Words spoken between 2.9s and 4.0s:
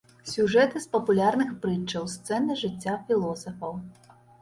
філосафаў.